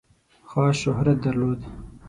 [0.43, 1.65] خاص شهرت درلود.